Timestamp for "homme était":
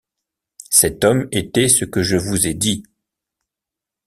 1.03-1.67